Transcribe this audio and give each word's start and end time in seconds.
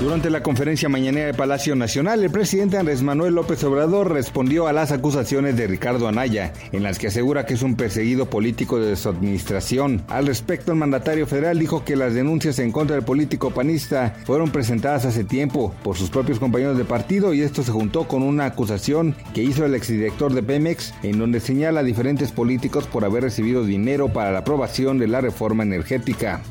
Durante 0.00 0.28
la 0.28 0.42
conferencia 0.42 0.88
mañanera 0.88 1.26
de 1.26 1.34
Palacio 1.34 1.76
Nacional, 1.76 2.24
el 2.24 2.30
presidente 2.30 2.76
Andrés 2.76 3.02
Manuel 3.02 3.34
López 3.34 3.62
Obrador 3.62 4.12
respondió 4.12 4.66
a 4.66 4.72
las 4.72 4.90
acusaciones 4.90 5.56
de 5.56 5.68
Ricardo 5.68 6.08
Anaya, 6.08 6.52
en 6.72 6.82
las 6.82 6.98
que 6.98 7.06
asegura 7.06 7.46
que 7.46 7.54
es 7.54 7.62
un 7.62 7.76
perseguido 7.76 8.28
político 8.28 8.80
de 8.80 8.96
su 8.96 9.08
administración. 9.08 10.02
Al 10.08 10.26
respecto, 10.26 10.72
el 10.72 10.78
mandatario 10.78 11.28
federal 11.28 11.60
dijo 11.60 11.84
que 11.84 11.94
las 11.94 12.12
denuncias 12.12 12.58
en 12.58 12.72
contra 12.72 12.96
del 12.96 13.04
político 13.04 13.52
panista 13.52 14.16
fueron 14.24 14.50
presentadas 14.50 15.04
hace 15.04 15.22
tiempo 15.22 15.72
por 15.84 15.96
sus 15.96 16.10
propios 16.10 16.40
compañeros 16.40 16.76
de 16.76 16.84
partido 16.84 17.32
y 17.32 17.42
esto 17.42 17.62
se 17.62 17.70
juntó 17.70 18.08
con 18.08 18.24
una 18.24 18.46
acusación 18.46 19.14
que 19.32 19.44
hizo 19.44 19.64
el 19.64 19.76
exdirector 19.76 20.34
de 20.34 20.42
Pemex, 20.42 20.92
en 21.04 21.20
donde 21.20 21.38
señala 21.38 21.80
a 21.80 21.84
diferentes 21.84 22.32
políticos 22.32 22.88
por 22.88 23.04
haber 23.04 23.22
recibido 23.22 23.64
dinero 23.64 24.08
para 24.08 24.32
la 24.32 24.40
aprobación 24.40 24.98
de 24.98 25.06
la 25.06 25.20
reforma 25.20 25.62
energética. 25.62 26.42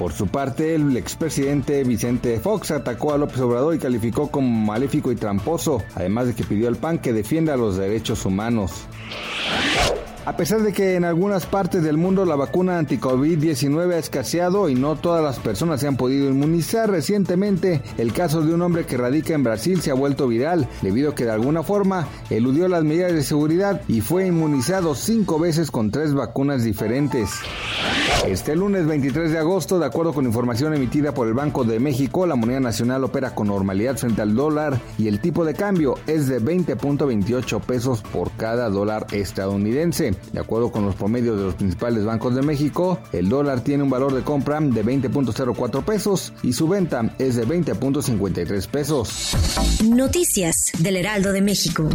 Por 0.00 0.14
su 0.14 0.28
parte, 0.28 0.74
el 0.76 0.96
expresidente 0.96 1.84
Vicente 1.84 2.40
Fox 2.40 2.70
atacó 2.70 3.12
a 3.12 3.18
López 3.18 3.38
Obrador 3.40 3.74
y 3.74 3.78
calificó 3.78 4.30
como 4.30 4.48
maléfico 4.48 5.12
y 5.12 5.14
tramposo, 5.14 5.82
además 5.94 6.26
de 6.26 6.34
que 6.34 6.42
pidió 6.42 6.68
al 6.68 6.76
PAN 6.76 7.00
que 7.00 7.12
defienda 7.12 7.54
los 7.58 7.76
derechos 7.76 8.24
humanos. 8.24 8.86
A 10.24 10.38
pesar 10.38 10.62
de 10.62 10.72
que 10.72 10.94
en 10.94 11.04
algunas 11.04 11.44
partes 11.44 11.82
del 11.82 11.98
mundo 11.98 12.24
la 12.24 12.34
vacuna 12.34 12.78
anti-COVID-19 12.78 13.92
ha 13.92 13.98
escaseado 13.98 14.70
y 14.70 14.74
no 14.74 14.96
todas 14.96 15.22
las 15.22 15.38
personas 15.38 15.80
se 15.80 15.88
han 15.88 15.98
podido 15.98 16.30
inmunizar, 16.30 16.90
recientemente 16.90 17.82
el 17.98 18.14
caso 18.14 18.40
de 18.40 18.54
un 18.54 18.62
hombre 18.62 18.86
que 18.86 18.96
radica 18.96 19.34
en 19.34 19.42
Brasil 19.42 19.82
se 19.82 19.90
ha 19.90 19.94
vuelto 19.94 20.28
viral 20.28 20.66
debido 20.80 21.10
a 21.10 21.14
que 21.14 21.26
de 21.26 21.32
alguna 21.32 21.62
forma 21.62 22.08
eludió 22.30 22.68
las 22.68 22.84
medidas 22.84 23.12
de 23.12 23.22
seguridad 23.22 23.82
y 23.86 24.00
fue 24.00 24.26
inmunizado 24.26 24.94
cinco 24.94 25.38
veces 25.38 25.70
con 25.70 25.90
tres 25.90 26.14
vacunas 26.14 26.64
diferentes. 26.64 27.32
Este 28.26 28.54
lunes 28.54 28.86
23 28.86 29.32
de 29.32 29.38
agosto, 29.38 29.78
de 29.78 29.86
acuerdo 29.86 30.12
con 30.12 30.26
información 30.26 30.74
emitida 30.74 31.14
por 31.14 31.26
el 31.26 31.32
Banco 31.32 31.64
de 31.64 31.80
México, 31.80 32.26
la 32.26 32.36
moneda 32.36 32.60
nacional 32.60 33.02
opera 33.02 33.34
con 33.34 33.48
normalidad 33.48 33.96
frente 33.96 34.20
al 34.20 34.36
dólar 34.36 34.78
y 34.98 35.08
el 35.08 35.20
tipo 35.20 35.44
de 35.46 35.54
cambio 35.54 35.94
es 36.06 36.28
de 36.28 36.38
20.28 36.38 37.60
pesos 37.62 38.02
por 38.02 38.30
cada 38.32 38.68
dólar 38.68 39.06
estadounidense. 39.12 40.14
De 40.32 40.40
acuerdo 40.40 40.70
con 40.70 40.84
los 40.84 40.96
promedios 40.96 41.38
de 41.38 41.44
los 41.44 41.54
principales 41.54 42.04
bancos 42.04 42.34
de 42.34 42.42
México, 42.42 42.98
el 43.12 43.30
dólar 43.30 43.62
tiene 43.62 43.84
un 43.84 43.90
valor 43.90 44.12
de 44.12 44.22
compra 44.22 44.60
de 44.60 44.84
20.04 44.84 45.82
pesos 45.82 46.34
y 46.42 46.52
su 46.52 46.68
venta 46.68 47.14
es 47.18 47.36
de 47.36 47.46
20.53 47.46 48.68
pesos. 48.68 49.34
Noticias 49.82 50.72
del 50.78 50.96
Heraldo 50.96 51.32
de 51.32 51.40
México. 51.40 51.88